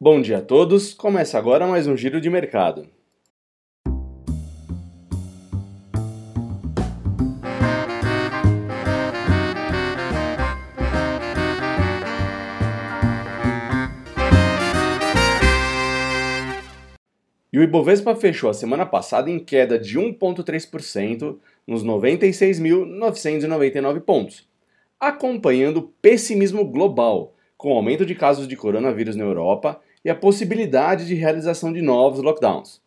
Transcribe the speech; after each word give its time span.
Bom 0.00 0.20
dia 0.20 0.38
a 0.38 0.42
todos, 0.42 0.92
começa 0.92 1.38
agora 1.38 1.68
mais 1.68 1.86
um 1.86 1.96
Giro 1.96 2.20
de 2.20 2.28
Mercado. 2.28 2.88
E 17.52 17.58
o 17.58 17.62
Ibovespa 17.62 18.16
fechou 18.16 18.50
a 18.50 18.54
semana 18.54 18.84
passada 18.84 19.30
em 19.30 19.38
queda 19.38 19.78
de 19.78 19.96
1,3% 19.96 21.36
nos 21.64 21.84
96.999 21.84 24.00
pontos, 24.00 24.44
acompanhando 24.98 25.76
o 25.76 25.88
pessimismo 26.02 26.64
global, 26.64 27.33
com 27.64 27.72
o 27.72 27.76
aumento 27.76 28.04
de 28.04 28.14
casos 28.14 28.46
de 28.46 28.56
coronavírus 28.56 29.16
na 29.16 29.24
Europa 29.24 29.80
e 30.04 30.10
a 30.10 30.14
possibilidade 30.14 31.06
de 31.06 31.14
realização 31.14 31.72
de 31.72 31.80
novos 31.80 32.20
lockdowns. 32.20 32.82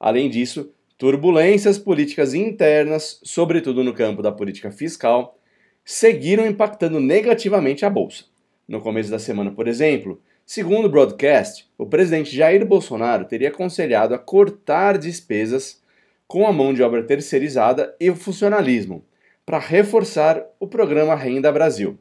Além 0.00 0.28
disso, 0.28 0.72
turbulências 0.98 1.78
políticas 1.78 2.34
internas, 2.34 3.20
sobretudo 3.22 3.84
no 3.84 3.94
campo 3.94 4.22
da 4.22 4.32
política 4.32 4.72
fiscal, 4.72 5.38
seguiram 5.84 6.44
impactando 6.44 6.98
negativamente 6.98 7.86
a 7.86 7.88
bolsa. 7.88 8.24
No 8.66 8.80
começo 8.80 9.12
da 9.12 9.20
semana, 9.20 9.52
por 9.52 9.68
exemplo, 9.68 10.20
Segundo 10.44 10.86
o 10.86 10.88
broadcast, 10.88 11.68
o 11.78 11.86
presidente 11.86 12.34
Jair 12.34 12.66
Bolsonaro 12.66 13.26
teria 13.26 13.48
aconselhado 13.48 14.12
a 14.12 14.18
cortar 14.18 14.98
despesas 14.98 15.80
com 16.26 16.46
a 16.46 16.52
mão 16.52 16.74
de 16.74 16.82
obra 16.82 17.02
terceirizada 17.02 17.94
e 18.00 18.10
o 18.10 18.16
funcionalismo, 18.16 19.04
para 19.44 19.58
reforçar 19.60 20.44
o 20.58 20.66
programa 20.66 21.16
Renda 21.16 21.50
Brasil, 21.50 21.98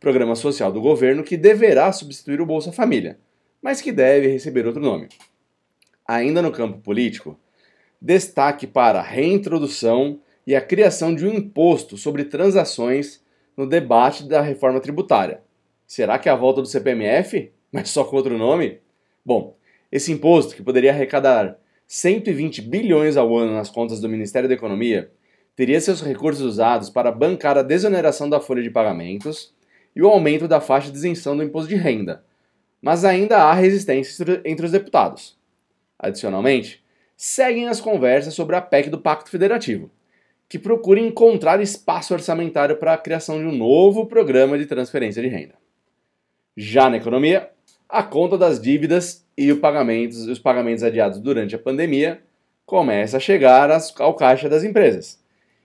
programa 0.00 0.34
social 0.34 0.72
do 0.72 0.80
governo 0.80 1.24
que 1.24 1.36
deverá 1.36 1.92
substituir 1.92 2.40
o 2.40 2.46
Bolsa 2.46 2.72
Família, 2.72 3.18
mas 3.62 3.80
que 3.80 3.92
deve 3.92 4.28
receber 4.28 4.66
outro 4.66 4.80
nome. 4.80 5.08
Ainda 6.06 6.40
no 6.40 6.52
campo 6.52 6.78
político, 6.78 7.38
destaque 8.00 8.66
para 8.66 9.00
a 9.00 9.02
reintrodução 9.02 10.20
e 10.46 10.54
a 10.54 10.60
criação 10.60 11.14
de 11.14 11.26
um 11.26 11.34
imposto 11.34 11.96
sobre 11.96 12.24
transações 12.24 13.22
no 13.56 13.66
debate 13.66 14.26
da 14.26 14.40
reforma 14.40 14.80
tributária. 14.80 15.42
Será 15.86 16.18
que 16.18 16.28
é 16.28 16.32
a 16.32 16.36
volta 16.36 16.62
do 16.62 16.68
CPMF? 16.68 17.52
mas 17.72 17.90
só 17.90 18.04
com 18.04 18.16
outro 18.16 18.36
nome? 18.36 18.80
Bom, 19.24 19.56
esse 19.90 20.12
imposto, 20.12 20.54
que 20.54 20.62
poderia 20.62 20.90
arrecadar 20.90 21.58
120 21.86 22.62
bilhões 22.62 23.16
ao 23.16 23.36
ano 23.36 23.54
nas 23.54 23.70
contas 23.70 24.00
do 24.00 24.08
Ministério 24.08 24.48
da 24.48 24.54
Economia, 24.54 25.10
teria 25.54 25.80
seus 25.80 26.02
recursos 26.02 26.42
usados 26.42 26.90
para 26.90 27.10
bancar 27.10 27.58
a 27.58 27.62
desoneração 27.62 28.28
da 28.28 28.40
folha 28.40 28.62
de 28.62 28.70
pagamentos 28.70 29.54
e 29.98 30.02
o 30.02 30.08
aumento 30.08 30.46
da 30.46 30.60
faixa 30.60 30.92
de 30.92 30.96
isenção 30.96 31.36
do 31.36 31.42
imposto 31.42 31.68
de 31.68 31.74
renda. 31.74 32.22
Mas 32.80 33.04
ainda 33.04 33.38
há 33.38 33.52
resistência 33.52 34.40
entre 34.44 34.64
os 34.64 34.70
deputados. 34.70 35.36
Adicionalmente, 35.98 36.84
seguem 37.16 37.66
as 37.66 37.80
conversas 37.80 38.32
sobre 38.32 38.54
a 38.54 38.62
PEC 38.62 38.90
do 38.90 39.00
Pacto 39.00 39.28
Federativo, 39.28 39.90
que 40.48 40.56
procura 40.56 41.00
encontrar 41.00 41.60
espaço 41.60 42.14
orçamentário 42.14 42.76
para 42.76 42.94
a 42.94 42.96
criação 42.96 43.40
de 43.40 43.44
um 43.44 43.50
novo 43.50 44.06
programa 44.06 44.56
de 44.56 44.66
transferência 44.66 45.20
de 45.20 45.26
renda. 45.26 45.56
Já 46.56 46.88
na 46.88 46.98
economia, 46.98 47.50
a 47.88 48.04
conta 48.04 48.38
das 48.38 48.60
dívidas 48.60 49.26
e 49.36 49.50
os 49.50 49.58
pagamentos, 49.58 50.28
os 50.28 50.38
pagamentos 50.38 50.84
adiados 50.84 51.18
durante 51.18 51.56
a 51.56 51.58
pandemia 51.58 52.22
começa 52.64 53.16
a 53.16 53.20
chegar 53.20 53.68
ao 53.98 54.14
caixa 54.14 54.48
das 54.48 54.62
empresas. 54.62 55.20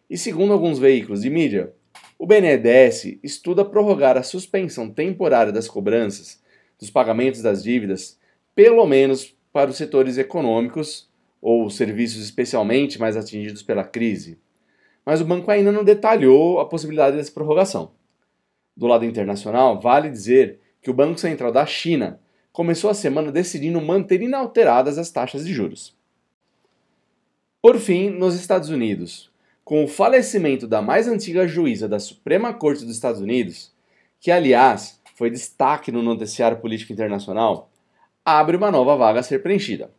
E 0.10 0.18
segundo 0.18 0.54
alguns 0.54 0.80
veículos 0.80 1.22
de 1.22 1.30
mídia, 1.30 1.72
o 2.18 2.26
BNDES 2.26 3.18
estuda 3.24 3.66
prorrogar 3.66 4.18
a 4.18 4.24
suspensão 4.24 4.90
temporária 4.90 5.52
das 5.52 5.68
cobranças 5.68 6.42
dos 6.80 6.90
pagamentos 6.90 7.42
das 7.42 7.64
dívidas, 7.64 8.20
pelo 8.56 8.86
menos 8.86 9.36
para 9.52 9.70
os 9.70 9.78
setores 9.78 10.18
econômicos 10.18 11.10
ou 11.42 11.70
serviços 11.70 12.24
especialmente 12.24 13.00
mais 13.00 13.18
atingidos 13.18 13.62
pela 13.62 13.84
crise. 13.84 14.40
Mas 15.06 15.22
o 15.22 15.26
banco 15.26 15.52
ainda 15.52 15.72
não 15.72 15.84
detalhou 15.84 16.60
a 16.60 16.66
possibilidade 16.66 17.18
dessa 17.18 17.32
prorrogação. 17.32 17.92
Do 18.76 18.88
lado 18.88 19.06
internacional, 19.06 19.80
vale 19.80 20.10
dizer 20.10 20.60
que 20.82 20.90
o 20.90 20.94
Banco 20.94 21.20
Central 21.20 21.52
da 21.52 21.66
China 21.66 22.20
começou 22.52 22.90
a 22.90 22.94
semana 22.94 23.32
decidindo 23.32 23.82
manter 23.82 24.22
inalteradas 24.22 24.98
as 24.98 25.12
taxas 25.12 25.46
de 25.46 25.54
juros. 25.54 25.96
Por 27.62 27.78
fim, 27.78 28.10
nos 28.10 28.36
Estados 28.36 28.70
Unidos, 28.70 29.32
com 29.64 29.84
o 29.84 29.88
falecimento 29.88 30.68
da 30.68 30.82
mais 30.82 31.08
antiga 31.08 31.48
juíza 31.48 31.88
da 31.88 32.00
Suprema 32.00 32.54
Corte 32.54 32.84
dos 32.84 32.96
Estados 32.96 33.22
Unidos, 33.22 33.72
que 34.20 34.30
aliás 34.30 35.00
foi 35.16 35.30
destaque 35.30 35.92
no 35.92 36.02
noticiário 36.02 36.58
político 36.58 36.92
internacional, 36.92 37.72
abre 38.26 38.58
uma 38.58 38.72
nova 38.72 38.96
vaga 38.96 39.22
a 39.22 39.24
ser 39.24 39.42
preenchida. 39.42 39.92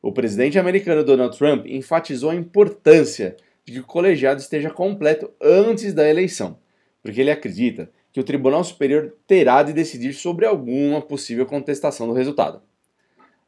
O 0.00 0.12
presidente 0.12 0.58
americano 0.58 1.04
Donald 1.04 1.36
Trump 1.36 1.66
enfatizou 1.66 2.30
a 2.30 2.34
importância 2.34 3.36
de 3.64 3.74
que 3.74 3.80
o 3.80 3.84
colegiado 3.84 4.40
esteja 4.40 4.70
completo 4.70 5.30
antes 5.40 5.92
da 5.92 6.08
eleição, 6.08 6.58
porque 7.02 7.20
ele 7.20 7.30
acredita 7.30 7.90
que 8.12 8.20
o 8.20 8.24
Tribunal 8.24 8.64
Superior 8.64 9.14
terá 9.26 9.62
de 9.62 9.72
decidir 9.72 10.12
sobre 10.12 10.44
alguma 10.44 11.00
possível 11.00 11.46
contestação 11.46 12.06
do 12.06 12.12
resultado. 12.12 12.62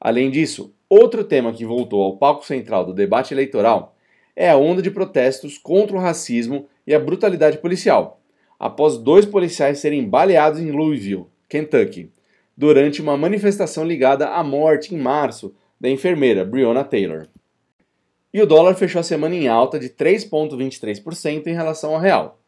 Além 0.01 0.31
disso, 0.31 0.75
outro 0.89 1.25
tema 1.25 1.53
que 1.53 1.65
voltou 1.65 2.03
ao 2.03 2.17
palco 2.17 2.45
central 2.45 2.85
do 2.85 2.95
debate 2.95 3.35
eleitoral 3.35 3.94
é 4.37 4.51
a 4.51 4.57
onda 4.57 4.83
de 4.83 4.91
protestos 4.91 5.59
contra 5.59 5.97
o 5.97 6.01
racismo 6.01 6.67
e 6.87 6.95
a 6.95 7.01
brutalidade 7.01 7.59
policial, 7.59 8.21
após 8.59 8.99
dois 8.99 9.25
policiais 9.25 9.79
serem 9.79 10.09
baleados 10.09 10.61
em 10.61 10.71
Louisville, 10.71 11.27
Kentucky, 11.49 12.11
durante 12.57 13.03
uma 13.03 13.17
manifestação 13.17 13.85
ligada 13.85 14.29
à 14.29 14.43
morte 14.43 14.95
em 14.95 14.99
março 14.99 15.55
da 15.81 15.89
enfermeira 15.89 16.45
Breonna 16.45 16.85
Taylor. 16.85 17.27
E 18.33 18.41
o 18.43 18.47
dólar 18.47 18.75
fechou 18.75 19.01
a 19.01 19.05
semana 19.05 19.35
em 19.35 19.49
alta 19.49 19.79
de 19.79 19.89
3,23% 19.89 21.47
em 21.47 21.55
relação 21.55 21.95
ao 21.95 22.01
real, 22.01 22.41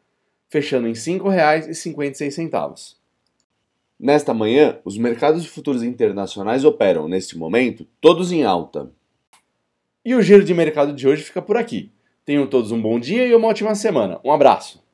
fechando 0.49 0.89
em 0.89 0.93
R$ 0.93 0.99
5,56. 0.99 2.97
Nesta 3.99 4.35
manhã, 4.35 4.79
os 4.85 4.99
mercados 4.99 5.43
de 5.43 5.49
futuros 5.49 5.83
internacionais 5.83 6.65
operam, 6.65 7.09
neste 7.09 7.39
momento, 7.39 7.87
todos 8.01 8.31
em 8.31 8.45
alta. 8.45 8.91
E 10.07 10.15
o 10.15 10.23
giro 10.23 10.45
de 10.45 10.55
mercado 10.55 10.93
de 10.93 11.09
hoje 11.09 11.25
fica 11.25 11.43
por 11.43 11.57
aqui. 11.57 11.91
Tenham 12.25 12.47
todos 12.47 12.71
um 12.71 12.81
bom 12.81 12.97
dia 12.97 13.27
e 13.27 13.35
uma 13.35 13.49
ótima 13.49 13.75
semana. 13.75 14.21
Um 14.25 14.31
abraço! 14.31 14.86